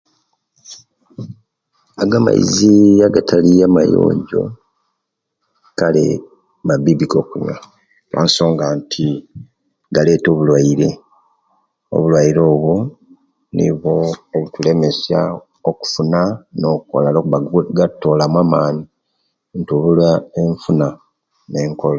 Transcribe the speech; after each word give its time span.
Ago 2.01 2.15
amaizi 2.19 2.71
agatali 3.07 3.51
amayonjo, 3.67 4.41
kale, 5.79 6.05
mabiibi 6.67 7.05
gokunywa 7.11 7.55
olw'ensonga 8.11 8.65
nti 8.77 9.05
galeeta 9.95 10.27
obulwaire; 10.31 10.89
Obulwaire 11.93 12.41
obwo, 12.53 12.75
nibwo 13.55 13.93
obutulemesya 14.35 15.19
okufuna 15.69 16.21
no'kola, 16.59 17.07
olwokuba, 17.09 17.37
gatutoolamu 17.77 18.37
amaani, 18.43 18.83
nitubula 19.51 20.09
enfuna 20.41 20.87
nee..... 21.51 21.71